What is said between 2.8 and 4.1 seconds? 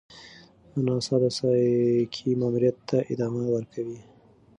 ته ادامه ورکوي.